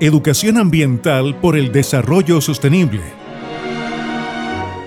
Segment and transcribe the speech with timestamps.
[0.00, 3.00] Educación ambiental por el desarrollo sostenible.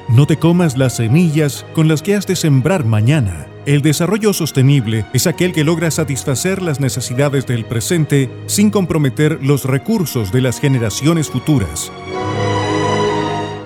[0.08, 3.46] No te comas las semillas con las que has de sembrar mañana.
[3.66, 9.66] El desarrollo sostenible es aquel que logra satisfacer las necesidades del presente sin comprometer los
[9.66, 11.92] recursos de las generaciones futuras.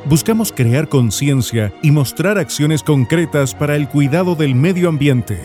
[0.06, 5.38] Buscamos crear conciencia y mostrar acciones concretas para el cuidado del medio ambiente.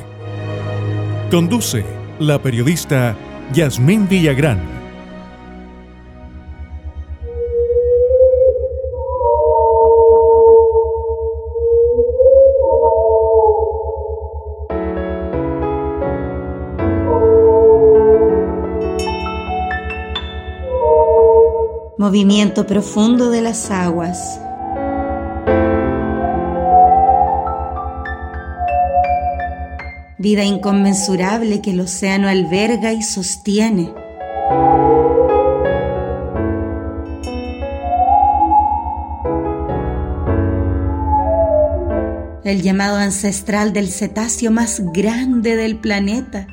[1.31, 1.85] Conduce
[2.19, 3.15] la periodista
[3.53, 4.80] Yasmín Villagrán.
[22.11, 24.41] Movimiento profundo de las aguas.
[30.19, 33.95] Vida inconmensurable que el océano alberga y sostiene.
[42.43, 46.49] El llamado ancestral del cetáceo más grande del planeta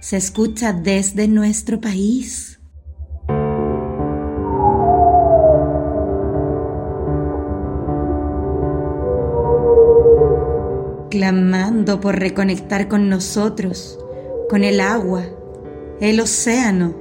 [0.00, 2.61] se escucha desde nuestro país.
[11.22, 13.96] Clamando por reconectar con nosotros,
[14.50, 15.22] con el agua,
[16.00, 16.96] el océano.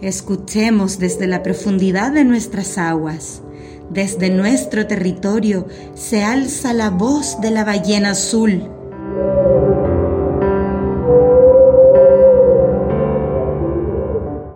[0.00, 3.42] Escuchemos desde la profundidad de nuestras aguas,
[3.90, 8.70] desde nuestro territorio, se alza la voz de la ballena azul.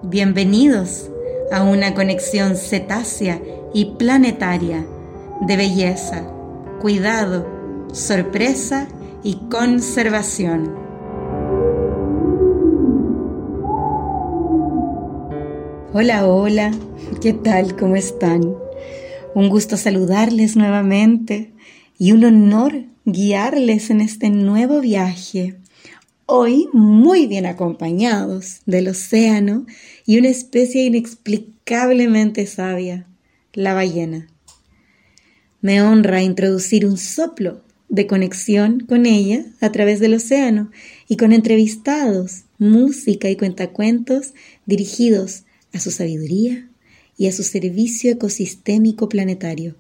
[0.05, 1.11] Bienvenidos
[1.51, 3.43] a una conexión cetácea
[3.75, 4.87] y planetaria
[5.41, 6.27] de belleza,
[6.81, 7.47] cuidado,
[7.93, 8.89] sorpresa
[9.23, 10.75] y conservación.
[15.93, 16.71] Hola, hola,
[17.23, 17.77] ¿qué tal?
[17.77, 18.55] ¿Cómo están?
[19.35, 21.53] Un gusto saludarles nuevamente
[21.99, 25.57] y un honor guiarles en este nuevo viaje.
[26.27, 29.65] Hoy muy bien acompañados del océano
[30.05, 33.07] y una especie inexplicablemente sabia,
[33.55, 34.29] la ballena.
[35.61, 40.71] Me honra introducir un soplo de conexión con ella a través del océano
[41.09, 44.35] y con entrevistados, música y cuentacuentos
[44.67, 45.43] dirigidos
[45.73, 46.69] a su sabiduría
[47.17, 49.75] y a su servicio ecosistémico planetario.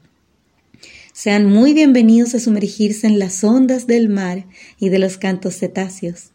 [1.12, 4.46] Sean muy bienvenidos a sumergirse en las ondas del mar
[4.80, 6.30] y de los cantos cetáceos.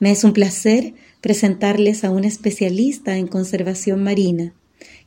[0.00, 4.52] Me es un placer presentarles a un especialista en conservación marina,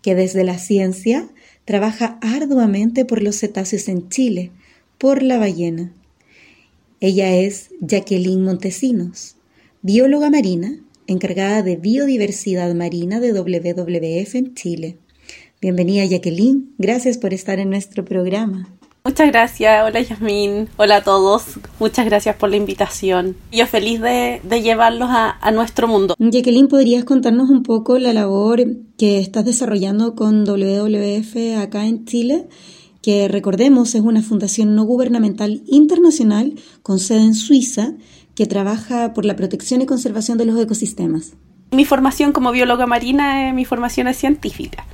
[0.02, 1.28] que desde la ciencia
[1.66, 4.52] trabaja arduamente por los cetáceos en Chile,
[4.98, 5.94] por la ballena.
[7.00, 9.36] Ella es Jacqueline Montesinos,
[9.82, 14.98] bióloga marina, encargada de biodiversidad marina de WWF en Chile.
[15.62, 18.74] Bienvenida Jacqueline, gracias por estar en nuestro programa.
[19.06, 23.36] Muchas gracias, hola Yasmin, hola a todos, muchas gracias por la invitación.
[23.52, 26.16] Yo feliz de, llevarlos a, a, nuestro mundo.
[26.20, 28.62] Jacqueline, ¿podrías contarnos un poco la labor
[28.98, 32.48] que estás desarrollando con WWF acá en Chile?
[33.02, 37.96] que recordemos es una fundación no gubernamental internacional con sede en Suiza
[38.34, 41.34] que trabaja por la protección y conservación de los ecosistemas.
[41.72, 44.86] Mi formación como bióloga marina, mi formación es científica.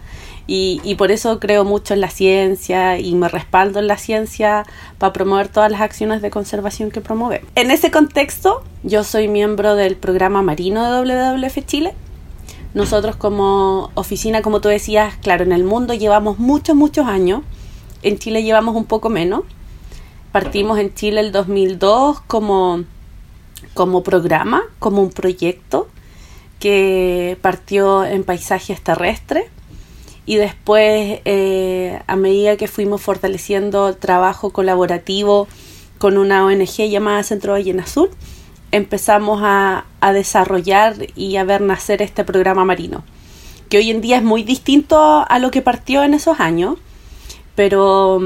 [0.52, 4.66] Y, por eso creo mucho en la ciencia y me respaldo en la ciencia
[4.98, 7.46] para promover todas las acciones de conservación que promueve.
[7.54, 11.94] En ese contexto, yo soy miembro del programa marino de WWF Chile.
[12.74, 17.44] Nosotros como oficina, como tú decías, claro, en el mundo llevamos muchos, muchos años.
[18.02, 19.44] En Chile llevamos un poco menos.
[20.32, 22.86] Partimos en Chile el 2002 como,
[23.76, 25.90] como programa, como un proyecto
[26.60, 29.46] que partió en paisajes terrestres
[30.30, 35.48] y después eh, a medida que fuimos fortaleciendo el trabajo colaborativo
[35.98, 38.12] con una ONG llamada Centro Ballena Azul,
[38.72, 43.04] empezamos a, desarrollar y a ver nacer este programa marino,
[43.70, 46.78] que hoy en día es muy distinto a lo que partió en esos años,
[47.56, 48.22] pero,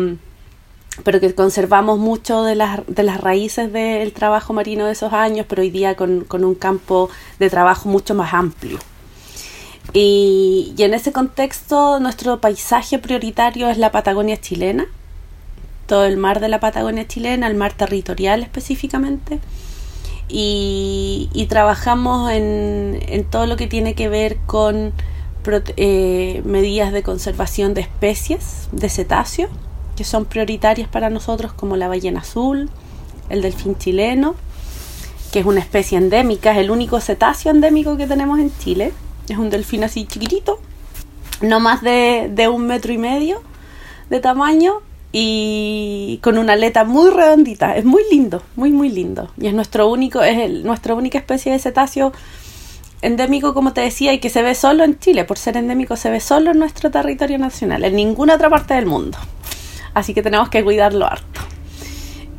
[1.05, 5.45] pero que conservamos mucho de las, de las raíces del trabajo marino de esos años,
[5.47, 7.09] pero hoy día con, con un campo
[7.39, 8.77] de trabajo mucho más amplio.
[9.91, 14.85] Y, en ese contexto nuestro paisaje prioritario es la Patagonia chilena,
[15.88, 19.39] todo el mar de la Patagonia chilena, el mar territorial específicamente.
[20.30, 24.94] Y, trabajamos en, todo lo que tiene que ver con
[25.75, 29.50] eh, medidas de conservación de especies de cetáceos
[29.97, 32.69] que son prioritarias para nosotros como la ballena azul,
[33.29, 34.36] el delfín chileno
[35.33, 38.94] que es una especie endémica, es el único cetáceo endémico que tenemos en Chile.
[39.29, 40.59] Es un delfín así chiquitito,
[41.41, 43.41] no más de, de un metro y medio
[44.09, 44.81] de tamaño
[45.11, 47.75] y con una aleta muy redondita.
[47.77, 49.29] Es muy lindo, muy muy lindo.
[49.39, 52.11] Y es nuestro único, es el, nuestra única especie de cetáceo
[53.01, 55.23] endémico, como te decía, y que se ve solo en Chile.
[55.25, 58.87] Por ser endémico se ve solo en nuestro territorio nacional, en ninguna otra parte del
[58.87, 59.17] mundo.
[59.93, 61.41] Así que tenemos que cuidarlo harto.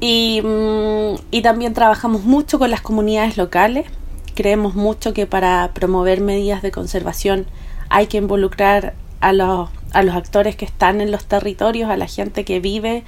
[0.00, 3.86] Mm, y, también trabajamos mucho con las comunidades locales.
[4.34, 7.46] Creemos mucho que para promover medidas de conservación
[7.88, 12.06] hay que involucrar a los, a los actores que están en los territorios, a la
[12.06, 13.04] gente que vive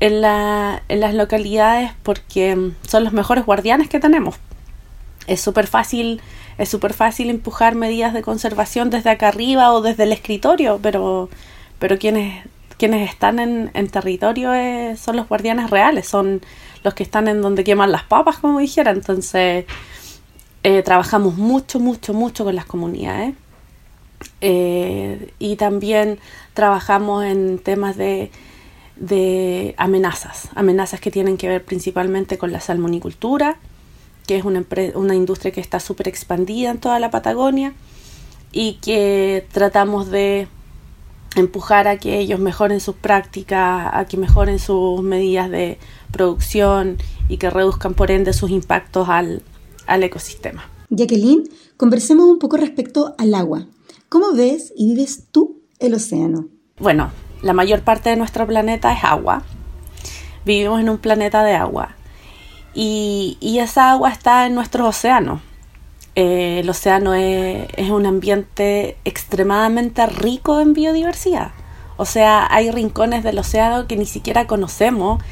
[0.00, 4.36] en, la, en las localidades, porque son los mejores guardianes que tenemos.
[5.26, 6.20] Es súper fácil,
[6.58, 11.28] es súper fácil empujar medidas de conservación desde acá arriba o desde el escritorio, pero,
[11.78, 12.44] pero quienes
[12.78, 16.42] quienes están en, territorio eh, son los guardianes reales, son
[16.84, 18.90] los que están en donde queman las papas, como dijera.
[18.90, 19.64] Entonces,
[20.68, 23.36] eh, trabajamos mucho, mucho, mucho con las comunidades.
[24.40, 26.18] Eh, y también
[26.54, 28.32] trabajamos en temas de,
[28.96, 33.58] de amenazas, amenazas que tienen que ver principalmente con la salmonicultura,
[34.26, 34.64] que es una,
[34.96, 37.72] una industria que está súper expandida en toda la Patagonia
[38.50, 40.48] y que tratamos de
[41.36, 45.78] empujar a que ellos mejoren sus prácticas, a que mejoren sus medidas de
[46.10, 46.98] producción
[47.28, 49.44] y que reduzcan por ende sus impactos al,
[49.86, 50.68] al ecosistema.
[50.90, 51.44] Jacqueline,
[51.76, 53.66] conversemos un poco respecto al agua.
[54.08, 56.48] ¿Cómo ves y vives tú el océano?
[56.78, 57.10] Bueno,
[57.42, 59.42] la mayor parte de nuestro planeta es agua.
[60.44, 61.96] Vivimos en un planeta de agua.
[62.74, 65.40] Y, y esa agua está en nuestros océanos.
[66.16, 71.50] Eh, el océano es, un ambiente extremadamente rico en biodiversidad.
[71.98, 75.22] O sea, hay rincones del océano que ni siquiera conocemos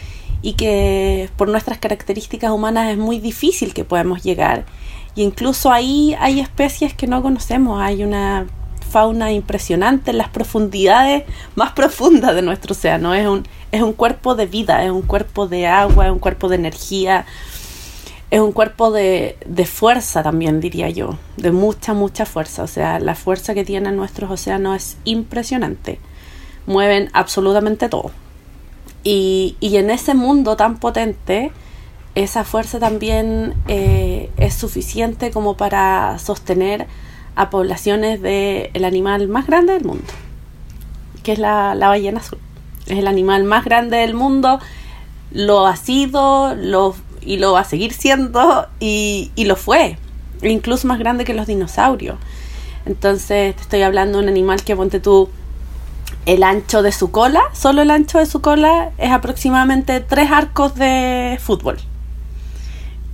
[0.45, 4.67] y que por nuestras características humanas es muy difícil que podamos llegar.
[5.15, 7.81] Y incluso ahí hay especies que no conocemos.
[7.81, 8.47] Hay una
[8.91, 11.25] fauna impresionante en las profundidades
[11.55, 13.15] más profundas de nuestro océano.
[13.15, 16.51] Es un, es un cuerpo de vida, es un cuerpo de agua, es un cuerpo
[16.51, 17.25] de energía
[18.35, 22.65] es un cuerpo de, fuerza también, diría yo, de mucha, mucha fuerza.
[22.65, 26.01] O sea, la fuerza que tienen nuestros océanos es impresionante.
[26.67, 28.11] Mueven absolutamente todo.
[29.05, 31.53] Y, en ese mundo tan potente,
[32.15, 36.87] esa fuerza también eh, es suficiente como para sostener
[37.37, 40.05] a poblaciones del animal más grande del mundo,
[41.23, 42.39] que es la, la ballena azul.
[42.87, 44.59] Es el animal más grande del mundo,
[45.33, 49.97] lo ha sido, lo y lo va a seguir siendo y, lo fue,
[50.43, 52.17] incluso más grande que los dinosaurios.
[52.87, 55.29] Entonces te estoy hablando de un animal que ponte tú
[56.27, 60.75] el ancho de su cola, solo el ancho de su cola es aproximadamente tres arcos
[60.75, 61.77] de fútbol.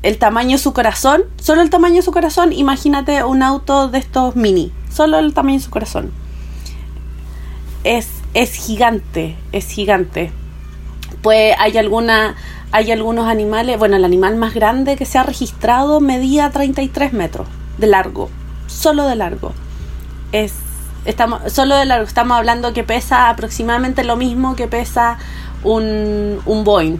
[0.03, 3.99] El tamaño de su corazón, solo el tamaño de su corazón, imagínate un auto de
[3.99, 6.13] estos mini, solo el tamaño de su corazón.
[7.85, 10.33] Es, es gigante, es gigante.
[11.23, 12.37] Pues hay alguna,
[12.73, 17.47] hay algunos animales, bueno, el animal más grande que se ha registrado medía 33 metros
[17.77, 18.31] de largo,
[18.69, 19.53] solo de largo.
[20.33, 20.55] Es,
[21.05, 25.19] estamos, solo de largo, estamos hablando que pesa aproximadamente lo mismo que pesa
[25.63, 26.99] un, un Boeing.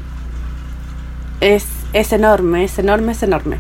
[1.41, 3.59] Es, es enorme, es enorme, es enorme.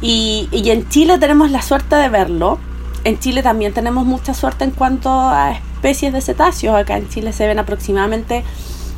[0.00, 2.58] Y, y en Chile tenemos la suerte de verlo.
[3.04, 6.76] En Chile también tenemos mucha suerte en cuanto a especies de cetáceos.
[6.76, 8.44] Acá en Chile se ven aproximadamente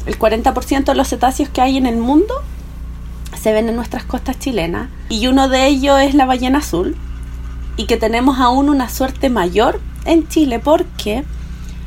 [0.06, 2.35] el 40% de los cetáceos que hay en el mundo
[3.40, 6.97] se ven en nuestras costas chilenas y uno de ellos es la ballena azul
[7.76, 11.25] y que tenemos aún una suerte mayor en Chile porque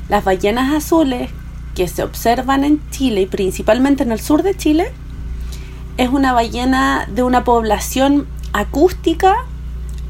[0.10, 1.30] las ballenas azules
[1.76, 4.92] que se observan en Chile y principalmente en el sur de Chile
[5.98, 9.36] es una ballena de una población acústica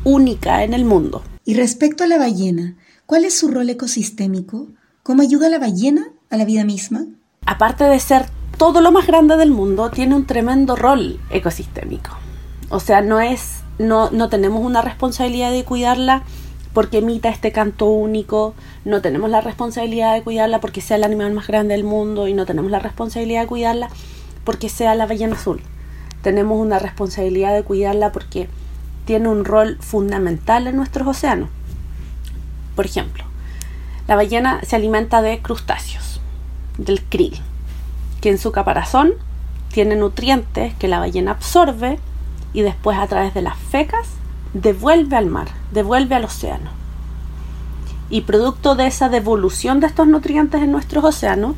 [0.03, 1.23] única en el mundo.
[1.45, 2.75] Y respecto a la ballena,
[3.05, 4.67] ¿cuál es su rol ecosistémico?
[5.03, 7.05] ¿Cómo ayuda la ballena a la vida misma?
[7.49, 8.25] aparte de ser
[8.59, 12.11] todo lo más grande del mundo, tiene un tremendo rol ecosistémico.
[12.69, 16.21] O sea, no es, no, no tenemos una responsabilidad de cuidarla
[16.73, 18.53] porque emita este canto único,
[18.85, 22.33] no tenemos la responsabilidad de cuidarla porque sea el animal más grande del mundo y
[22.33, 23.89] no tenemos la responsabilidad de cuidarla
[24.43, 25.61] porque sea la ballena azul.
[26.21, 28.47] Tenemos una responsabilidad de cuidarla porque
[29.05, 31.49] tiene un rol fundamental en nuestros océanos.
[32.75, 33.23] Por ejemplo,
[34.07, 36.21] la ballena se alimenta de crustáceos
[36.77, 37.39] del krill,
[38.21, 39.13] que en su caparazón
[39.71, 41.99] tiene nutrientes que la ballena absorbe
[42.53, 44.18] y después a través de las fecas
[44.53, 46.71] devuelve al mar, devuelve al océano.
[48.09, 51.55] Y producto de esa devolución de estos nutrientes en nuestros océanos,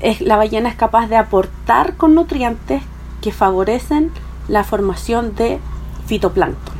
[0.00, 2.82] es, la ballena es capaz de aportar con nutrientes
[3.20, 4.10] que favorecen
[4.48, 5.60] la formación de
[6.06, 6.74] fitoplancton,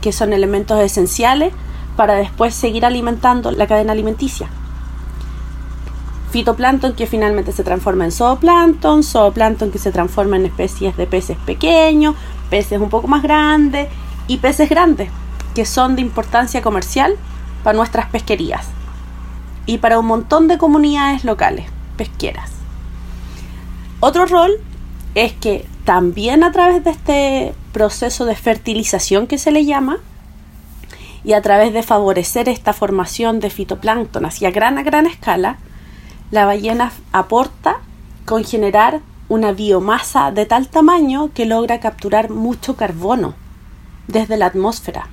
[0.00, 1.54] que son elementos esenciales
[1.96, 4.48] para después seguir alimentando la cadena alimenticia.
[6.30, 11.36] Fitoplancton que finalmente se transforma en zooplancton, zooplancton que se transforma en especies de peces
[11.44, 12.14] pequeños,
[12.52, 13.88] peces un poco más grandes
[14.26, 15.08] y peces grandes,
[15.54, 17.16] que son de importancia comercial
[17.64, 18.66] para nuestras pesquerías
[19.64, 21.64] y para un montón de comunidades locales
[21.96, 22.50] pesqueras.
[24.00, 24.52] Otro rol
[25.14, 30.00] es que también a través de este proceso de fertilización que se le llama,
[31.24, 35.56] y a través de favorecer esta formación de fitoplancton hacia gran a gran escala,
[36.30, 37.76] la ballena aporta
[38.26, 39.00] con generar
[39.32, 43.32] una biomasa de tal tamaño que logra capturar mucho carbono
[44.06, 45.08] desde la atmósfera.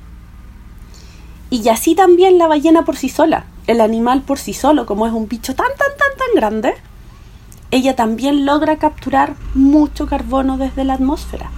[1.49, 5.13] Y así también la ballena por sí sola, el animal por sí solo, como es
[5.13, 6.73] un bicho tan, tan, tan, tan grande,
[7.71, 11.49] ella también logra capturar mucho carbono desde la atmósfera.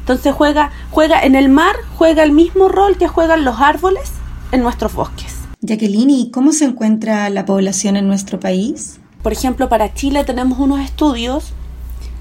[0.00, 4.12] Entonces juega, juega en el mar, juega el mismo rol que juegan los árboles
[4.52, 5.38] en nuestros bosques.
[5.62, 9.00] Jacqueline, ¿y cómo se encuentra la población en nuestro país?
[9.22, 11.54] Por ejemplo, para Chile tenemos unos estudios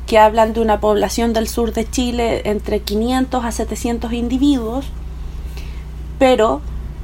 [0.07, 4.85] que hablan de una población del sur de Chile entre 500 a 700 individuos,
[6.19, 6.61] pero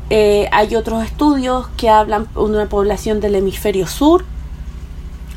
[0.10, 4.25] eh, hay otros estudios que hablan de una población del hemisferio sur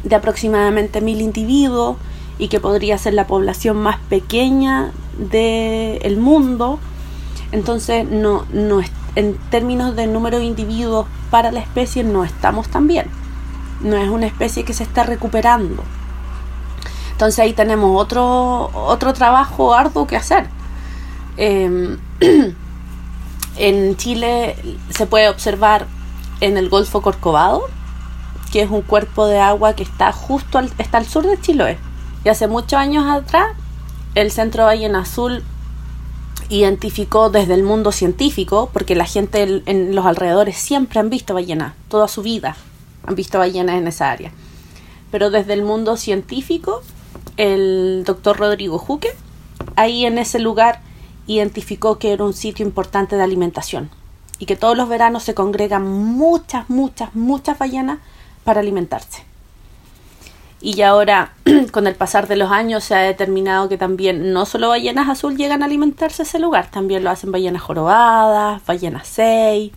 [0.03, 1.97] de aproximadamente mil individuos
[2.39, 6.79] y que podría ser la población más pequeña del mundo.
[7.53, 8.81] Entonces, no, no,
[9.15, 13.07] en términos de número de individuos para la especie no estamos tan bien.
[13.83, 15.83] No es una especie que se está recuperando.
[17.13, 20.49] Entonces ahí tenemos otro, otro trabajo arduo que hacer.
[21.37, 21.99] Em,
[23.57, 24.57] en Chile
[24.91, 25.87] se puede observar
[26.41, 27.63] en el Golfo Corcovado,
[28.51, 31.79] que es un cuerpo de agua que está justo al, está al sur de Chiloé.
[32.25, 33.53] Y hace muchos años atrás,
[34.15, 35.43] el Centro Ballena Azul
[36.49, 41.75] identificó desde el mundo científico, porque la gente en los alrededores siempre han visto ballenas,
[41.89, 42.57] toda su vida
[43.07, 44.33] han visto ballenas en esa área.
[45.11, 46.83] Pero desde el mundo científico,
[47.43, 49.09] el doctor Rodrigo Juque,
[49.75, 50.81] ahí en ese lugar
[51.27, 53.91] identificó que era un sitio importante de alimentación
[54.39, 57.99] y que todos los veranos se congregan muchas, muchas, muchas ballenas
[58.45, 59.25] para alimentarse.
[60.61, 61.35] Y ya ahora,
[61.73, 65.37] con el pasar de los años, se ha determinado que también no solo ballenas azul
[65.37, 69.73] llegan a alimentarse ese lugar, también lo hacen ballenas jorobadas, ballenas 6.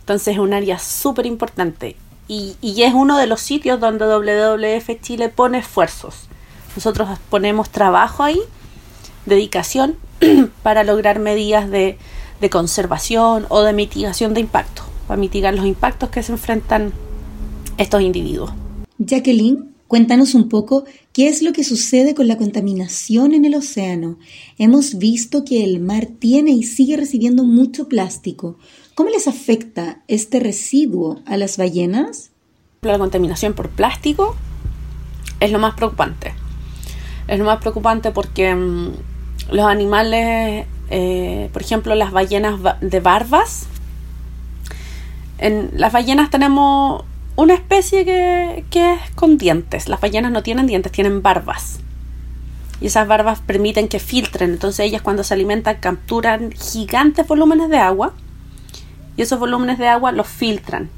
[0.00, 1.96] Entonces es un área súper importante.
[2.26, 6.28] Y, y, es uno de los sitios donde WWF Chile pone esfuerzos.
[6.76, 8.40] Nosotros ponemos trabajo ahí,
[9.26, 9.96] dedicación,
[10.62, 11.98] para lograr medidas de,
[12.40, 16.92] de conservación o de mitigación de impacto, para mitigar los impactos que se enfrentan
[17.78, 18.52] estos individuos.
[18.98, 24.18] Jacqueline, cuéntanos un poco qué es lo que sucede con la contaminación en el océano.
[24.58, 28.56] Hemos visto que el mar tiene y sigue recibiendo mucho plástico.
[28.94, 32.30] ¿Cómo les afecta este residuo a las ballenas?
[32.82, 34.36] La contaminación por plástico
[35.40, 36.34] es lo más preocupante.
[37.26, 38.92] Es lo más preocupante porque mmm,
[39.50, 43.66] los animales, eh, por ejemplo, las ballenas de barbas,
[45.38, 47.04] en las ballenas tenemos
[47.36, 49.88] una especie que, que, es con dientes.
[49.88, 51.80] Las ballenas no tienen dientes, tienen barbas.
[52.80, 54.50] Y esas barbas permiten que filtren.
[54.50, 58.12] Entonces ellas cuando se alimentan capturan gigantes volúmenes de agua.
[59.16, 60.90] Y esos volúmenes de agua los filtran.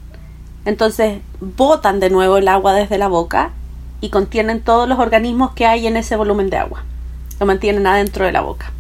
[0.65, 3.53] Entonces botan de nuevo el agua desde la boca
[4.01, 6.85] y contienen todos los organismos que hay en ese volumen de agua.
[7.41, 8.73] Lo mantienen adentro de la boca.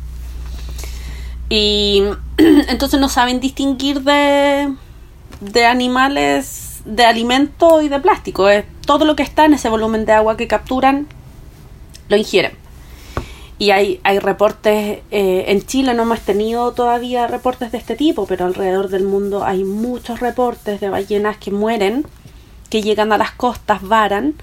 [1.49, 2.03] Y
[2.37, 4.75] entonces no saben distinguir de,
[5.41, 8.49] de animales de alimento y de plástico.
[8.49, 11.07] Es todo lo que está en ese volumen de agua que capturan,
[12.09, 12.53] lo ingieren.
[13.59, 18.27] Y hay, hay reportes, eh, en Chile no hemos tenido todavía reportes de este tipo,
[18.27, 22.07] pero alrededor del mundo hay muchos reportes de ballenas que mueren,
[22.69, 24.35] que llegan a las costas, varan,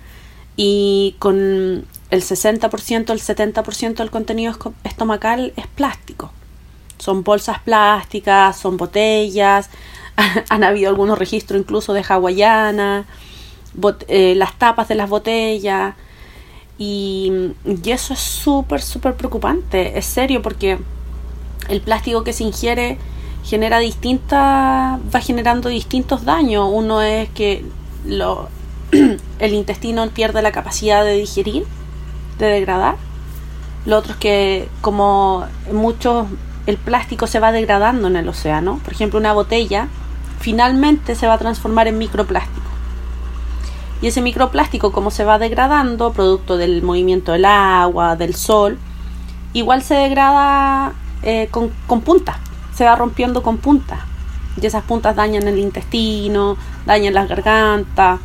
[0.56, 6.32] y con el 60%, el 70% del contenido estomacal es plástico.
[7.00, 9.70] Son bolsas plásticas, son botellas,
[10.50, 13.06] han habido algunos registros incluso de hawaiana,
[14.08, 15.96] eh, las tapas de las botellas.
[16.78, 17.32] Y,
[17.66, 19.98] y eso es súper, súper preocupante.
[19.98, 20.80] Es serio porque
[21.70, 22.98] el plástico que se ingiere
[23.44, 26.70] genera distintas, va generando distintos daños.
[26.72, 27.66] Uno es que
[28.06, 28.50] lo,
[29.40, 31.66] el intestino pierde la capacidad de digerir,
[32.38, 32.96] de degradar.
[33.86, 36.28] Lo otro es que como muchos
[36.66, 38.80] el plástico se va degradando en el océano.
[38.84, 39.88] Por ejemplo, una botella
[40.40, 42.62] finalmente se va a transformar en microplástico.
[44.02, 48.78] Y ese microplástico, como se va degradando, producto del movimiento del agua, del sol,
[49.54, 52.36] igual se degrada eh, con, con puntas,
[52.76, 54.00] se va rompiendo con puntas.
[54.62, 58.20] Y esas puntas dañan el intestino, dañan las gargantas,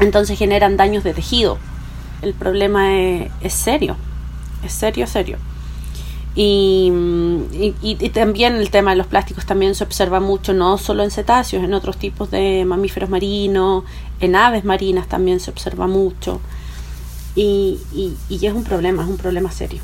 [0.00, 1.58] entonces generan daños de tejido.
[2.22, 3.96] El problema es, serio,
[4.64, 5.38] es serio, serio.
[6.34, 6.92] Y,
[7.82, 11.64] y, también el tema de los plásticos también se observa mucho, no solo en cetáceos,
[11.64, 13.84] en otros tipos de mamíferos marinos,
[14.20, 16.40] en aves marinas también se observa mucho.
[17.34, 17.78] Y,
[18.28, 19.80] y es un problema, es un problema serio.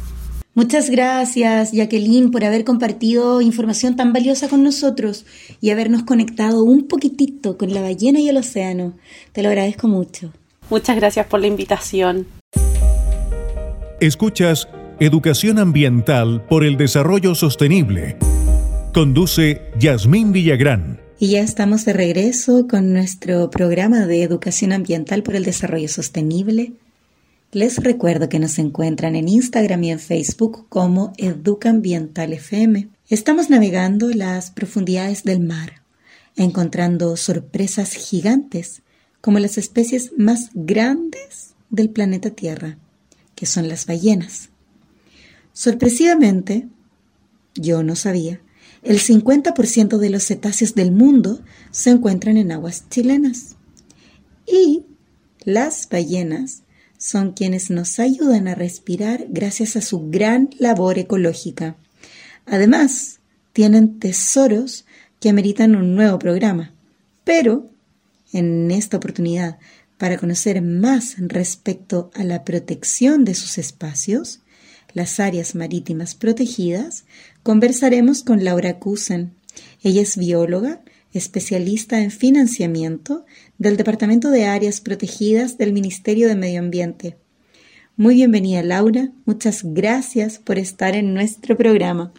[0.55, 5.25] Muchas gracias, Jacqueline, por haber compartido información tan valiosa con nosotros
[5.63, 8.93] y habernos conectado un poquitito con la ballena y el océano.
[9.33, 10.31] Te lo agradezco mucho.
[10.69, 12.27] Muchas gracias por la invitación.
[14.01, 14.69] Escuchas
[15.01, 18.19] Educación Ambiental por el Desarrollo Sostenible.
[18.93, 21.01] Conduce Yasmín Villagrán.
[21.19, 26.73] Y ya estamos de regreso con nuestro programa de Educación Ambiental por el Desarrollo Sostenible
[27.53, 32.89] les recuerdo que nos encuentran en Instagram y en Facebook como Educambiental FM.
[33.11, 35.83] Estamos navegando las profundidades del mar,
[36.35, 38.81] encontrando sorpresas gigantes
[39.21, 42.79] como las especies más grandes del planeta Tierra,
[43.35, 44.49] que son las ballenas.
[45.53, 46.69] Sorpresivamente,
[47.55, 48.41] yo no sabía,
[48.83, 53.57] el 50% de los cetáceos del mundo se encuentran en aguas chilenas.
[54.47, 54.87] Y
[55.45, 56.63] las ballenas
[57.03, 61.77] son quienes nos ayudan a respirar gracias a su gran labor ecológica.
[62.47, 63.19] Además,
[63.53, 64.87] tienen tesoros
[65.19, 66.73] que ameritan un nuevo programa.
[67.25, 67.69] Pero,
[68.33, 69.59] en esta oportunidad,
[69.99, 74.39] para conocer más respecto a la protección de sus espacios,
[74.95, 77.05] las áreas marítimas protegidas,
[77.43, 79.35] conversaremos con Laura Kusen.
[79.83, 83.25] Ella es bióloga, especialista en financiamiento
[83.59, 87.17] del Departamento de Áreas Protegidas del Ministerio de Medio Ambiente.
[87.97, 92.13] Muy bienvenida Laura, muchas gracias por estar en nuestro programa.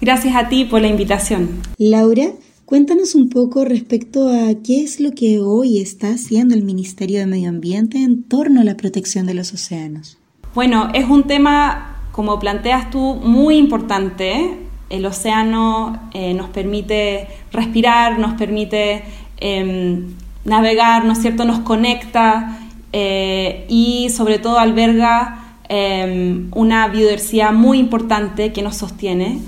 [0.00, 1.60] Gracias a ti por la invitación.
[1.76, 2.32] Laura,
[2.64, 7.26] cuéntanos un poco respecto a qué es lo que hoy está haciendo el Ministerio de
[7.26, 10.18] Medio Ambiente en torno a la protección de los océanos.
[10.54, 18.18] Bueno, es un tema, como planteas tú, muy importante el océano eh, nos permite respirar,
[18.18, 19.02] nos permite
[19.38, 22.58] em, navegar, ¿no es cierto?, nos conecta
[22.92, 29.40] eh, y sobre todo alberga em, una biodiversidad muy importante que nos sostiene.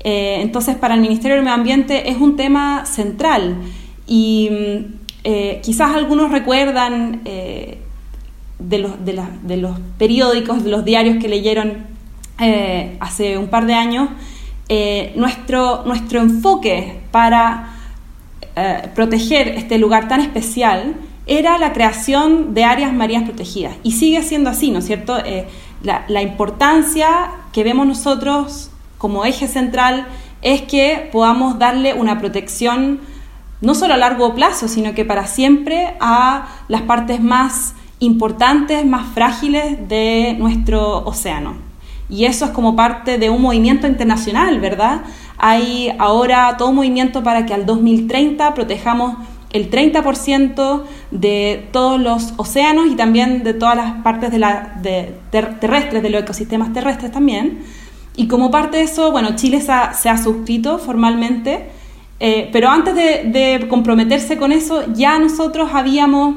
[0.00, 3.56] Eh, entonces, para el Ministerio del Medio Ambiente es un tema central
[4.06, 4.50] y
[5.62, 11.84] quizás algunos recuerdan de, los periódicos, de los diarios que leyeron
[13.00, 14.08] hace un par de años,
[14.68, 17.74] eh, nuestro, nuestro enfoque para
[18.56, 23.76] eh, proteger este lugar tan especial era la creación de áreas marinas protegidas.
[23.82, 25.18] Y sigue siendo así, ¿no es cierto?
[25.18, 25.46] Eh,
[25.82, 27.08] la, la, importancia
[27.52, 30.06] que vemos nosotros como eje central
[30.42, 33.00] es que podamos darle una protección
[33.60, 39.12] no solo a largo plazo, sino que para siempre a las partes más importantes, más
[39.14, 41.67] frágiles de nuestro océano.
[42.10, 45.02] Y eso es como parte de un movimiento internacional, ¿verdad?
[45.36, 49.16] Hay ahora todo un movimiento para que al 2030 protejamos
[49.52, 54.80] el 30% de todos los océanos y también de todas las partes de la,
[55.30, 57.62] terrestres, de los ecosistemas terrestres también.
[58.16, 61.70] Y como parte de eso, bueno, Chile se ha, suscrito formalmente,
[62.20, 66.36] eh, pero antes de, comprometerse con eso, ya nosotros habíamos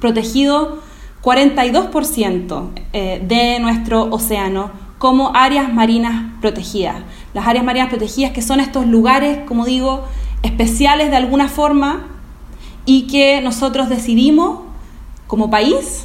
[0.00, 0.80] protegido
[1.22, 6.94] 42% eh, de nuestro océano como áreas marinas protegidas.
[7.34, 10.04] Las áreas marinas protegidas que son estos lugares, como digo,
[10.44, 12.06] especiales de alguna forma
[12.86, 14.60] y que nosotros decidimos
[15.26, 16.04] como país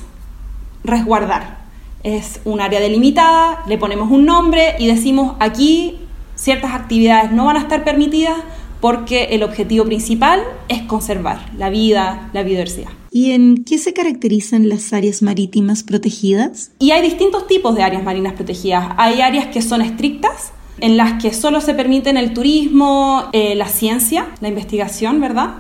[0.84, 1.60] resguardar.
[2.02, 6.00] Es un área delimitada, le ponemos un nombre y decimos aquí
[6.34, 8.38] ciertas actividades no van a estar permitidas
[8.80, 12.90] porque el objetivo principal es conservar la vida, la biodiversidad.
[13.12, 16.72] ¿Y en qué se caracterizan las áreas marítimas protegidas?
[16.80, 18.90] Y hay distintos tipos de áreas marinas protegidas.
[18.98, 23.68] Hay áreas que son estrictas, en las que solo se permiten el turismo, eh, la
[23.68, 25.56] ciencia, la investigación, ¿verdad?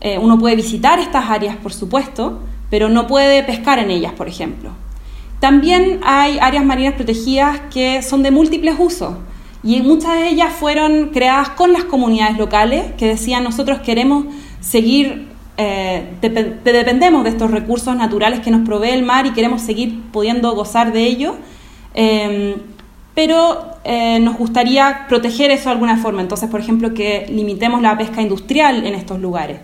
[0.00, 4.28] Eh, uno puede visitar estas áreas, por supuesto, pero no puede pescar en ellas, por
[4.28, 4.70] ejemplo.
[5.40, 9.14] También hay áreas marinas protegidas que son de múltiples usos
[9.62, 14.26] y muchas de ellas fueron creadas con las comunidades locales que decían nosotros queremos
[14.60, 15.28] seguir
[15.60, 20.54] eh, dependemos de estos recursos naturales que nos provee el mar y queremos seguir pudiendo
[20.54, 21.34] gozar de ello,
[21.94, 22.54] em,
[23.12, 26.22] pero eh, nos gustaría proteger eso de alguna forma.
[26.22, 29.58] Entonces, por ejemplo, que limitemos la pesca industrial en estos lugares.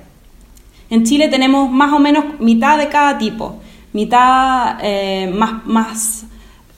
[0.91, 3.61] En Chile tenemos más o menos mitad de cada tipo,
[3.93, 6.25] mitad eh, más, más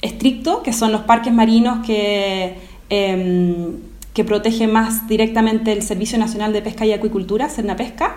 [0.02, 3.76] estricto, que son los parques marinos que, em,
[4.14, 8.16] que protegen más directamente el Servicio Nacional de Pesca y Acuicultura, Pesca,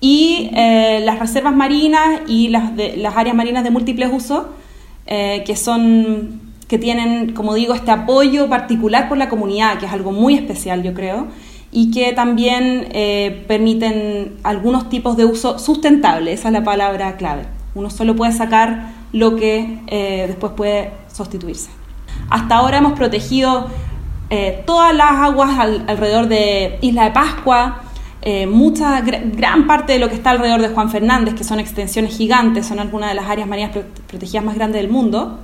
[0.00, 2.72] y eh, las reservas marinas y las,
[3.16, 4.46] áreas marinas de múltiples usos,
[5.06, 5.54] eh, que
[6.68, 10.82] que tienen, como digo, este apoyo particular por la comunidad, que es algo muy especial,
[10.82, 11.28] yo creo,
[11.70, 17.42] y que también eh, permiten algunos tipos de uso sustentable, esa es la palabra clave.
[17.74, 21.68] Uno solo puede sacar lo que eh, después puede sustituirse.
[22.30, 23.68] Hasta ahora hemos protegido
[24.30, 27.82] eh, todas las aguas alrededor de Isla de Pascua,
[28.48, 32.66] mucha, gran parte de lo que está alrededor de Juan Fernández, que son extensiones gigantes,
[32.66, 33.70] son algunas de las áreas marinas
[34.08, 35.38] protegidas más grandes del mundo.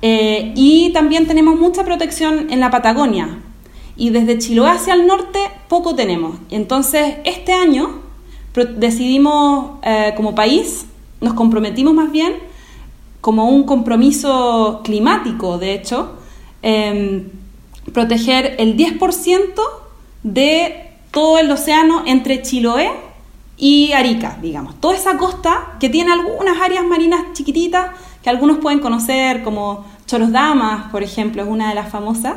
[0.00, 3.40] y también tenemos mucha protección en la Patagonia,
[3.96, 6.36] y desde Chiloé hacia el norte poco tenemos.
[6.50, 8.00] Entonces, este año
[8.76, 10.86] decidimos eh, como país,
[11.20, 12.34] nos comprometimos más bien
[13.20, 16.18] como un compromiso climático, de hecho,
[16.60, 17.30] em,
[17.92, 19.60] proteger el 10%
[20.22, 22.90] de todo el océano entre Chiloé
[23.56, 24.80] y Arica, digamos.
[24.80, 27.90] Toda esa costa que tiene algunas áreas marinas chiquititas
[28.22, 32.34] que algunos pueden conocer como Choros Damas, por ejemplo, es una de las famosas.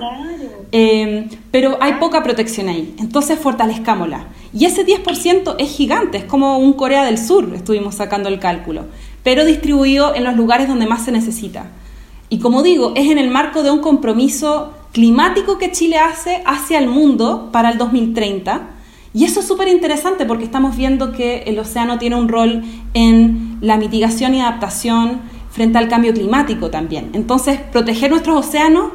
[0.72, 2.94] Em, pero hay poca protección ahí.
[3.00, 4.28] Entonces fortalezcámosla.
[4.54, 8.86] Y ese 10% es gigante, es como un Corea del Sur, estuvimos sacando el cálculo,
[9.24, 11.68] pero distribuido en los lugares donde más se necesita.
[12.30, 16.80] Y como digo, es en el marco de un compromiso climático que Chile hace hacia
[16.80, 18.70] el mundo para el 2030.
[19.14, 23.58] Y eso es súper interesante porque estamos viendo que el océano tiene un rol en
[23.62, 27.10] la mitigación y adaptación frente al cambio climático también.
[27.14, 28.92] Entonces, proteger nuestros océanos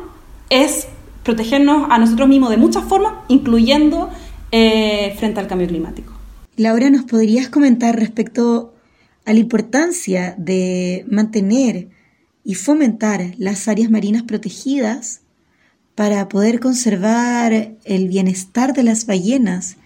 [0.48, 0.86] es
[1.22, 4.10] protegernos a nosotros mismos de muchas formas, incluyendo
[4.50, 6.12] eh, frente al cambio climático.
[6.56, 8.74] Laura, ¿nos podrías comentar respecto
[9.24, 11.88] a la importancia de mantener
[12.44, 15.22] y fomentar las áreas marinas protegidas
[15.94, 17.52] para poder conservar
[17.84, 19.76] el bienestar de las ballenas,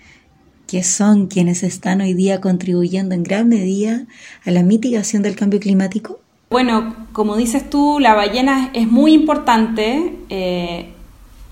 [0.66, 4.04] que son quienes están hoy día contribuyendo en gran medida
[4.44, 6.20] a la mitigación del cambio climático?
[6.50, 10.92] Bueno, como dices tú, la ballena es muy importante, eh,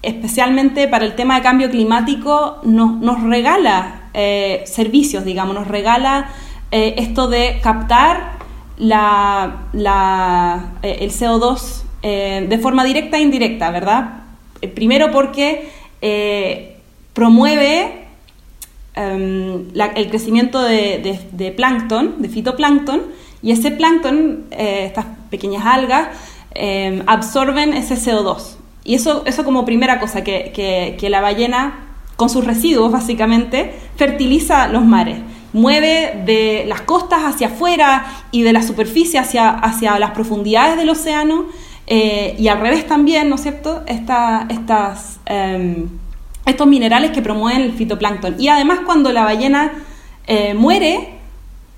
[0.03, 6.31] especialmente para el tema de cambio climático, nos, regala eh, servicios, digamos, nos regala
[6.71, 8.39] eh, esto de captar
[8.77, 9.69] la,
[10.83, 14.24] el CO2 de forma directa e indirecta, ¿verdad?
[14.75, 15.69] Primero porque
[17.13, 18.07] promueve
[18.95, 23.03] em, el crecimiento de, de plancton, de fitoplancton,
[23.45, 26.09] y ese plancton, eh, estas pequeñas algas,
[26.55, 28.57] eh, absorben ese CO2.
[28.85, 34.85] Y eso, eso como primera cosa, que, la ballena, con sus residuos básicamente, fertiliza los
[34.85, 35.19] mares
[35.53, 40.89] mueve de las costas hacia afuera y de la superficie hacia, hacia las profundidades del
[40.91, 41.45] océano
[41.87, 45.89] eh, y al revés también, ¿no es cierto?, estas, em,
[46.47, 48.37] estos minerales que promueven el fitoplancton.
[48.39, 49.73] Y además cuando la ballena
[50.57, 51.19] muere,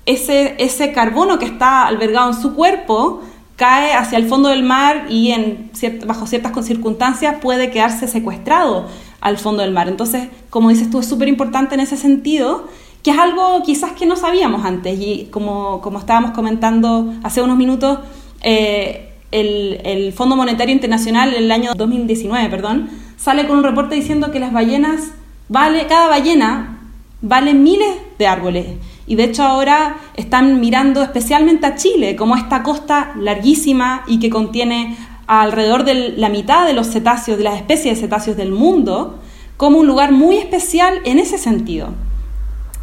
[0.05, 3.21] ese, ese carbono que está albergado en su cuerpo
[3.57, 5.71] cae hacia el fondo del mar y en
[6.05, 8.85] bajo ciertas circunstancias puede quedarse secuestrado
[9.19, 9.89] al fondo del mar.
[9.89, 12.67] Entonces, como dices tú, es súper importante en ese sentido,
[13.03, 17.57] que es algo quizás que no sabíamos antes y como, como estábamos comentando hace unos
[17.57, 17.99] minutos,
[18.41, 23.95] eh, el, el, Fondo Monetario Internacional en el año 2019, perdón, sale con un reporte
[23.95, 25.11] diciendo que las ballenas,
[25.49, 26.79] vale, cada ballena
[27.21, 28.65] vale miles de árboles.
[29.05, 34.29] Y de hecho ahora están mirando especialmente a Chile como esta costa larguísima y que
[34.29, 39.19] contiene alrededor de la mitad de los cetáceos, de las especies de cetáceos del mundo,
[39.57, 41.89] como un lugar muy especial en ese sentido,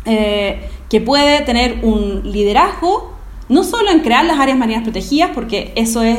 [0.04, 3.13] eh, que puede tener un liderazgo
[3.48, 6.18] no solo en crear las áreas marinas protegidas, porque eso es,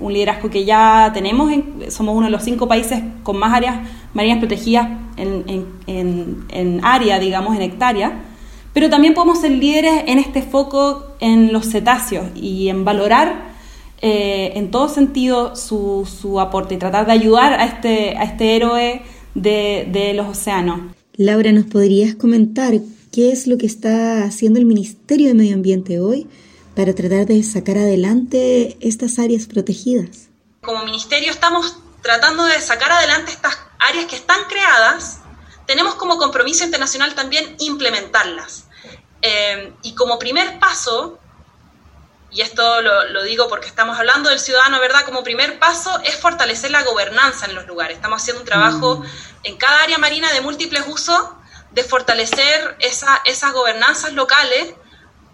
[0.00, 1.52] un liderazgo que ya tenemos,
[1.88, 3.76] somos uno de los cinco países con más áreas
[4.12, 5.44] marinas protegidas en,
[5.86, 8.20] en, en área, digamos, en hectárea,
[8.72, 13.54] pero también podemos ser líderes en este foco en los cetáceos y en valorar
[14.02, 18.56] eh, en todo sentido su, su, aporte y tratar de ayudar a este, a este
[18.56, 19.00] héroe
[19.34, 20.80] de, de los océanos.
[21.16, 22.74] Laura, ¿nos podrías comentar
[23.14, 26.26] qué es lo que está haciendo el Ministerio de Medio Ambiente hoy
[26.74, 30.30] para tratar de sacar adelante estas áreas protegidas?
[30.62, 35.20] Como ministerio estamos tratando de sacar adelante estas áreas que están creadas
[35.64, 38.64] tenemos como compromiso internacional también implementarlas.
[39.22, 41.20] Eh, y como primer paso,
[42.32, 45.04] y esto lo, digo porque estamos hablando del ciudadano, ¿verdad?
[45.04, 47.96] Como primer paso es fortalecer la gobernanza en los lugares.
[47.96, 49.04] Estamos haciendo un trabajo mm.
[49.44, 51.22] en cada área marina de múltiples usos
[51.74, 54.74] de fortalecer esa, esas gobernanzas locales,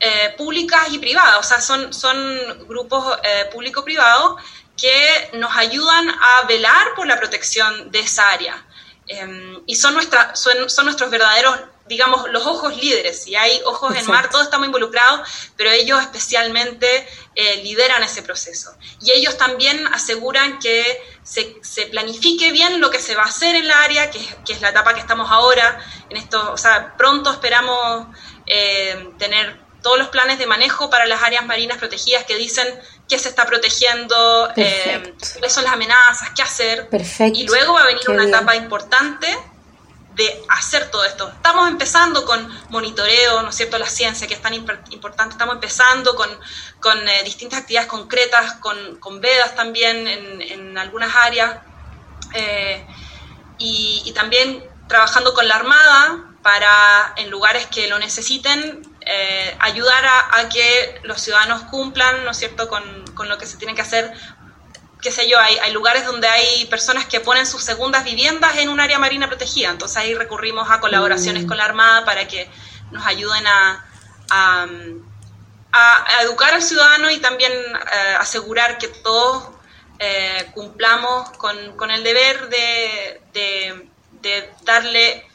[0.01, 1.37] eh, públicas y privadas.
[1.39, 4.41] O sea, son, son grupos eh, público-privados
[4.75, 8.65] que nos ayudan a velar por la protección de esa área.
[9.07, 11.55] Em, y son, nuestra, son, son, nuestros verdaderos,
[11.91, 13.25] digamos, los ojos líderes.
[13.25, 16.87] Si hay ojos en mar, todos estamos involucrados, pero ellos especialmente
[17.35, 18.73] eh, lideran ese proceso.
[19.03, 20.85] Y ellos también aseguran que
[21.25, 24.53] se, se, planifique bien lo que se va a hacer en la área, que, que,
[24.53, 25.85] es la etapa que estamos ahora.
[26.09, 28.07] En esto, o sea, pronto esperamos
[28.47, 32.69] eh, tener todos los planes de manejo para las áreas marinas protegidas que dicen
[33.09, 36.89] qué se está protegiendo, eh, cuáles son las amenazas, qué hacer.
[36.89, 37.37] Perfecto.
[37.37, 39.27] Y luego va a venir una etapa importante
[40.15, 41.29] de hacer todo esto.
[41.29, 45.33] Estamos empezando con monitoreo, ¿no es cierto?, la ciencia, que es tan importante.
[45.33, 46.29] Estamos empezando con,
[46.81, 51.59] con eh, distintas actividades concretas, con, con vedas también en, en algunas áreas.
[52.35, 52.87] Eh,
[53.59, 60.41] y, también trabajando con la Armada para, en lugares que lo necesiten, eh, ayudar a,
[60.41, 63.83] a, que los ciudadanos cumplan, ¿no es cierto?, con, con, lo que se tiene que
[63.83, 64.13] hacer.
[65.01, 68.69] Qué sé yo, hay, hay, lugares donde hay personas que ponen sus segundas viviendas en
[68.69, 71.47] un área marina protegida, entonces ahí recurrimos a colaboraciones mm.
[71.49, 72.51] con la Armada para que
[72.91, 73.87] nos ayuden a,
[74.31, 74.67] a,
[75.73, 79.49] a educar al ciudadano y también eh, asegurar que todos
[79.99, 83.89] eh, cumplamos con, con, el deber de, de,
[84.21, 85.29] de darle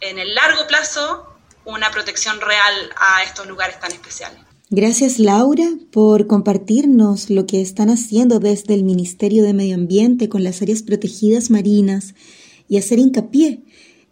[0.00, 4.47] en el largo plazo una protección real a estos lugares tan especiales.
[4.70, 10.44] Gracias Laura por compartirnos lo que están haciendo desde el Ministerio de Medio Ambiente con
[10.44, 12.14] las áreas protegidas marinas
[12.68, 13.62] y hacer hincapié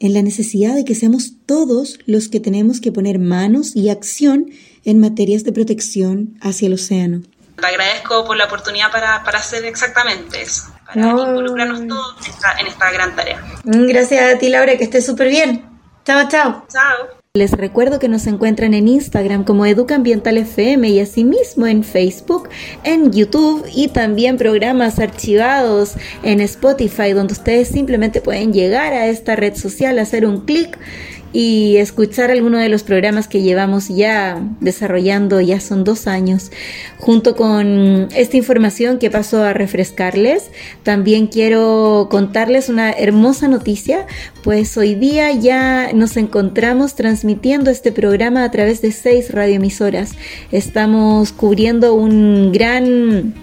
[0.00, 4.50] en la necesidad de que seamos todos los que tenemos que poner manos y acción
[4.84, 7.20] en materias de protección hacia el océano.
[7.58, 11.28] Te agradezco por la oportunidad para, para hacer exactamente eso, para no.
[11.28, 13.44] involucrarnos todos en esta, en esta gran tarea.
[13.64, 15.68] Gracias a ti Laura, que estés súper bien.
[16.04, 16.64] Chao, chao.
[16.72, 17.25] Chao.
[17.37, 22.49] Les recuerdo que nos encuentran en Instagram como Educa Ambiental FM y asimismo en Facebook,
[22.83, 29.37] en YouTube y también programas archivados en Spotify donde ustedes simplemente pueden llegar a esta
[29.37, 30.79] red social, hacer un clic
[31.38, 36.51] y escuchar alguno de los programas que llevamos ya desarrollando, ya son dos años.
[36.96, 40.51] Junto con esta información que paso a refrescarles,
[40.83, 44.07] también quiero contarles una hermosa noticia,
[44.42, 50.12] pues hoy día ya nos encontramos transmitiendo este programa a través de seis radioemisoras.
[50.53, 53.35] Estamos cubriendo un gran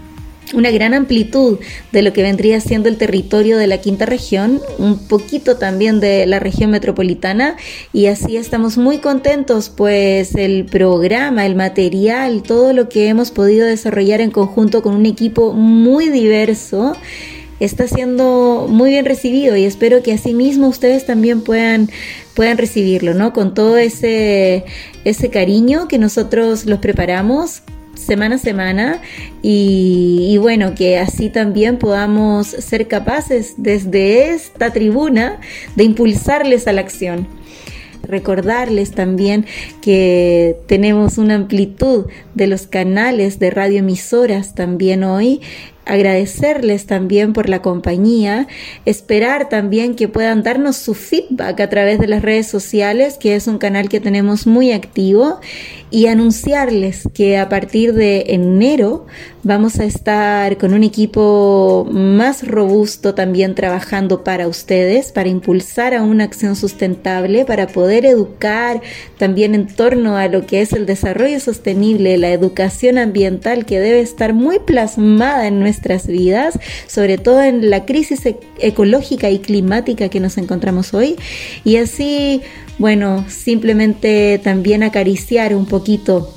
[0.54, 1.60] una gran amplitud
[1.92, 6.26] de lo que vendría siendo el territorio de la quinta región, un poquito también de
[6.26, 7.56] la región metropolitana
[7.92, 13.66] y así estamos muy contentos pues el programa, el material, todo lo que hemos podido
[13.66, 16.96] desarrollar en conjunto con un equipo muy diverso
[17.60, 21.90] está siendo muy bien recibido y espero que asimismo ustedes también puedan
[22.34, 23.32] puedan recibirlo, ¿no?
[23.32, 24.66] Con todo ese
[25.06, 27.62] ese cariño que nosotros los preparamos
[28.04, 29.02] semana a semana
[29.42, 35.40] y, y, bueno, que así también podamos ser capaces desde esta tribuna
[35.76, 37.28] de impulsarles a la acción.
[38.04, 39.46] Recordarles también
[39.82, 45.42] que tenemos una amplitud de los canales de radioemisoras también hoy.
[45.86, 48.48] Agradecerles también por la compañía,
[48.86, 53.48] esperar también que puedan darnos su feedback a través de las redes sociales, que es
[53.48, 55.42] un canal que tenemos muy activo,
[55.90, 59.06] y anunciarles que a partir de enero
[59.44, 66.02] vamos a estar con un equipo más robusto también trabajando para ustedes, para impulsar a
[66.02, 68.82] una acción sustentable, para poder educar
[69.18, 74.00] también en torno a lo que es el desarrollo sostenible, la educación ambiental que debe
[74.00, 76.58] estar muy plasmada en nuestras vidas,
[76.88, 81.16] sobre todo en la crisis e ecológica y climática que nos encontramos hoy.
[81.64, 82.42] Y así
[82.80, 86.34] bueno, simplemente también acariciar un poquito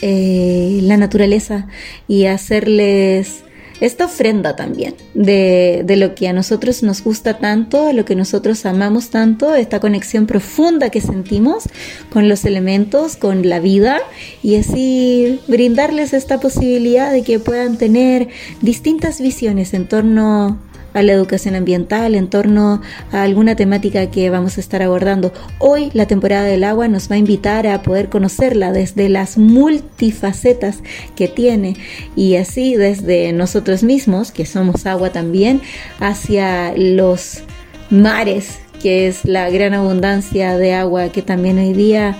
[0.00, 1.68] eh, la naturaleza
[2.08, 3.44] y hacerles
[3.84, 8.64] esta ofrenda también de, de, lo que a nosotros nos gusta tanto, lo que nosotros
[8.64, 11.64] amamos tanto, esta conexión profunda que sentimos
[12.10, 14.00] con los elementos, con la vida
[14.42, 18.28] y así brindarles esta posibilidad de que puedan tener
[18.62, 20.58] distintas visiones en torno
[20.94, 22.80] a la educación ambiental, en torno
[23.12, 25.32] a alguna temática que vamos a estar abordando.
[25.58, 30.78] Hoy la temporada del agua nos va a invitar a poder conocerla desde las multifacetas
[31.16, 31.76] que tiene
[32.16, 35.60] y así desde nosotros mismos, que somos agua también,
[36.00, 37.42] hacia los
[37.90, 42.16] mares, que es la gran abundancia de agua que también hoy día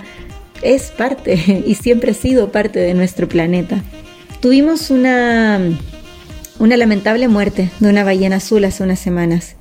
[0.61, 3.81] es parte y siempre ha sido parte de nuestro planeta.
[4.41, 5.59] Tuvimos una
[6.65, 9.55] una lamentable muerte de una ballena azul hace unas semanas.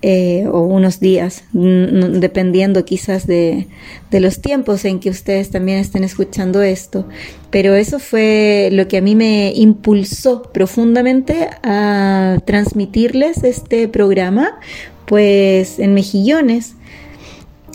[0.00, 3.66] eh, o unos días, dependiendo quizás de,
[4.12, 7.08] de, los tiempos en que ustedes también estén escuchando esto.
[7.50, 14.60] Pero eso fue lo que a mí me impulsó profundamente a transmitirles este programa,
[15.04, 16.76] pues en Mejillones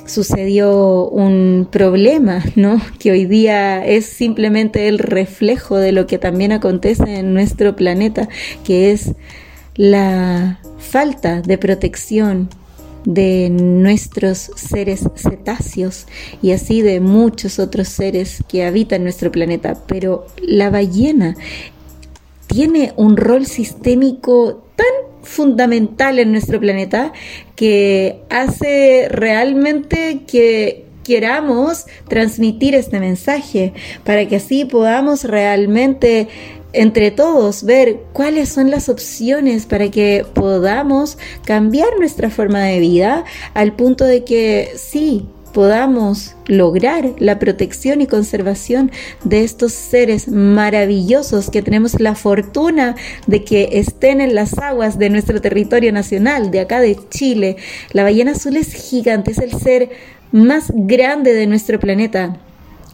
[0.05, 2.81] sucedió un problema, ¿no?
[2.99, 8.27] Que hoy día es simplemente el reflejo de lo que también acontece en nuestro planeta,
[8.63, 9.13] que es
[9.75, 12.49] la falta de protección
[13.05, 16.07] de nuestros seres cetáceos
[16.41, 19.77] y así de muchos otros seres que habitan nuestro planeta.
[19.87, 21.35] Pero la ballena
[22.53, 27.11] tiene un rol sistémico tan fundamental en nuestro planeta
[27.55, 36.27] que hace realmente que queramos transmitir este mensaje para que así podamos realmente
[36.73, 43.23] entre todos ver cuáles son las opciones para que podamos cambiar nuestra forma de vida
[43.55, 48.91] al punto de que sí podamos lograr la protección y conservación
[49.23, 52.95] de estos seres maravillosos que tenemos la fortuna
[53.27, 57.57] de que estén en las aguas de nuestro territorio nacional, de acá de Chile.
[57.93, 59.91] La ballena azul es gigante, es el ser
[60.31, 62.37] más grande de nuestro planeta.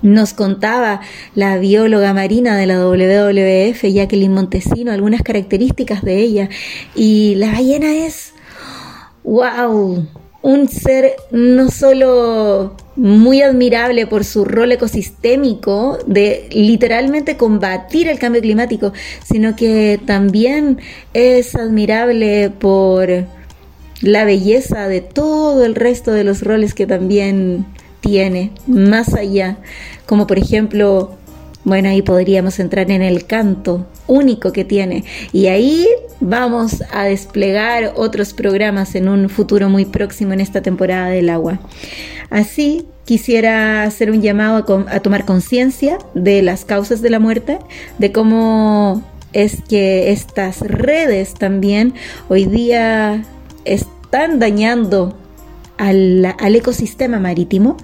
[0.01, 1.01] Nos contaba
[1.35, 6.49] la bióloga marina de la WWF, Jacqueline Montesino, algunas características de ella.
[6.95, 8.33] Y la ballena es,
[9.23, 10.05] wow,
[10.41, 18.41] un ser no solo muy admirable por su rol ecosistémico de literalmente combatir el cambio
[18.41, 20.79] climático, sino que también
[21.13, 23.25] es admirable por
[24.01, 27.65] la belleza de todo el resto de los roles que también
[27.99, 29.57] tiene más allá,
[30.05, 31.17] como por ejemplo,
[31.69, 35.87] bueno, ahí podríamos entrar en el canto único que tiene y ahí
[36.19, 41.59] vamos a desplegar otros programas en un futuro muy próximo en esta temporada del agua.
[42.29, 47.57] Así quisiera hacer un llamado a, tomar conciencia de las causas de la muerte,
[47.97, 49.03] de cómo
[49.33, 51.93] es que estas redes también
[52.27, 53.23] hoy día
[53.65, 55.15] están dañando
[55.77, 57.77] al, ecosistema marítimo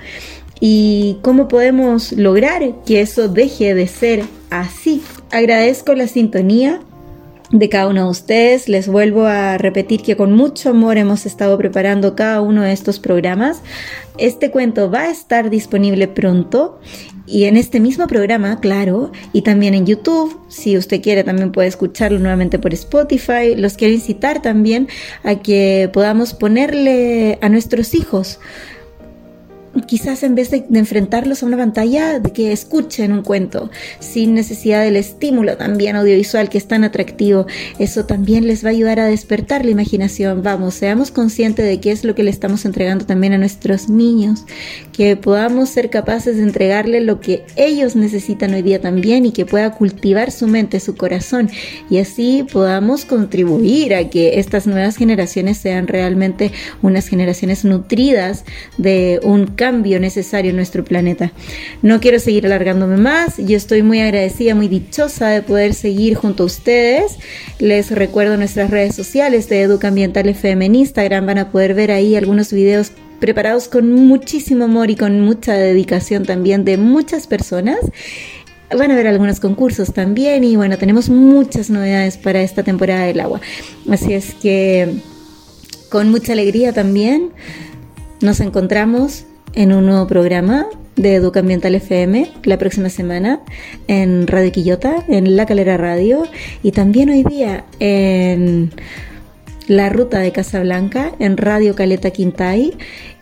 [0.60, 5.02] y cómo podemos lograr que eso deje de ser así.
[5.32, 6.82] Agradezco la sintonía
[7.52, 8.70] de cada uno de ustedes.
[8.70, 13.00] Les vuelvo a repetir que con mucho amor hemos estado preparando cada uno de estos
[13.00, 13.62] programas.
[14.18, 16.80] Este cuento va a estar disponible pronto
[17.28, 21.68] y en este mismo programa, claro, y también en YouTube, si usted quiere también puede
[21.68, 23.56] escucharlo nuevamente por Spotify.
[23.56, 24.88] Los quiero incitar también
[25.24, 28.40] a que podamos ponerle a nuestros hijos
[29.88, 34.84] quizás en vez de, enfrentarlos a una pantalla, de que escuchen un cuento, sin necesidad
[34.84, 37.46] del estímulo también audiovisual que es tan atractivo.
[37.80, 40.44] Eso también les va a ayudar a despertar la imaginación.
[40.44, 44.46] Vamos, seamos conscientes de qué es lo que le estamos entregando también a nuestros niños,
[44.94, 49.46] que podamos ser capaces de entregarle lo que ellos necesitan hoy día también y que
[49.46, 51.50] pueda cultivar su mente, su corazón
[51.90, 58.46] y así podamos contribuir a que estas nuevas generaciones sean realmente unas generaciones nutridas
[58.78, 61.32] de un cambio cambio necesario en nuestro planeta.
[61.82, 66.44] No quiero seguir alargándome más, yo estoy muy agradecida, muy dichosa de poder seguir junto
[66.44, 67.18] a ustedes.
[67.58, 71.90] Les recuerdo nuestras redes sociales de Educa Ambiental FM en Instagram, van a poder ver
[71.90, 77.80] ahí algunos videos preparados con muchísimo amor y con mucha dedicación también de muchas personas.
[78.70, 83.20] Van a ver algunos concursos también y bueno, tenemos muchas novedades para esta temporada del
[83.20, 83.42] agua.
[83.90, 84.94] Así es que
[85.90, 87.32] con mucha alegría también
[88.22, 93.42] nos encontramos en un nuevo programa de Educa Ambiental FM la próxima semana
[93.88, 96.24] en Radio Quillota, en La Calera Radio
[96.62, 98.72] y también hoy día en
[99.68, 102.74] La Ruta de Casablanca, en Radio Caleta Quintay.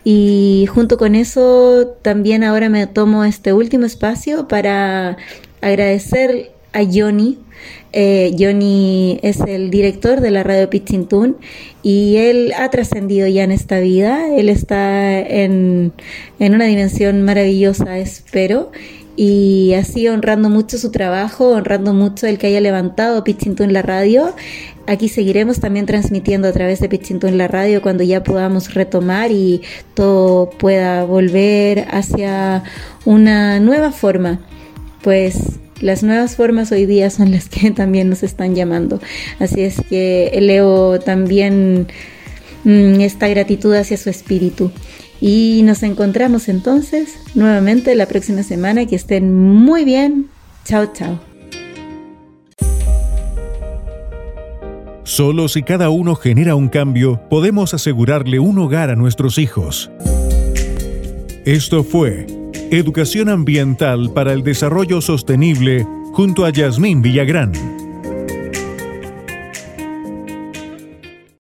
[0.02, 5.16] Y junto con eso también ahora me tomo este último espacio para
[5.62, 7.38] agradecer a Johnny
[7.96, 11.36] eh, Johnny es el director de la radio Pichintún
[11.84, 14.34] y él ha trascendido ya en esta vida.
[14.36, 15.92] Él está en,
[16.40, 18.72] una dimensión maravillosa, espero.
[19.16, 24.34] Y así honrando mucho su trabajo, honrando mucho el que haya levantado Pichintún la radio.
[24.88, 29.62] Aquí seguiremos también transmitiendo a través de Pichintún la radio cuando ya podamos retomar y
[29.94, 32.64] todo pueda volver hacia
[33.04, 34.40] una nueva forma.
[35.00, 39.00] Pues las nuevas formas hoy día son las que también nos están llamando.
[39.38, 41.88] Así es que leo también
[42.64, 44.70] mm, esta gratitud hacia su espíritu.
[45.20, 48.86] Y nos encontramos entonces nuevamente la próxima semana.
[48.86, 50.28] Que estén muy bien.
[50.64, 51.18] Chao, chao.
[55.04, 59.90] Solo si cada uno genera un cambio, podemos asegurarle un hogar a nuestros hijos.
[61.44, 62.26] Esto fue
[62.70, 67.83] Educación Ambiental para el Desarrollo Sostenible junto a Yasmín Villagrán.